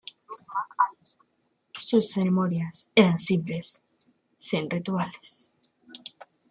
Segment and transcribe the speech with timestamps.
[1.75, 3.83] Sus ceremonias eran simples,
[4.39, 5.53] sin rituales.